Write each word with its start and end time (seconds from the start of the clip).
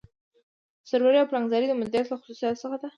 سروې 0.89 1.19
او 1.21 1.29
پلانګذاري 1.31 1.67
د 1.69 1.73
مدیریت 1.79 2.07
له 2.09 2.17
خصوصیاتو 2.21 2.61
څخه 2.63 2.75
دي. 2.81 2.87